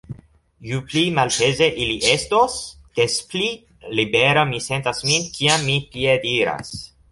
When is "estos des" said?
2.13-3.19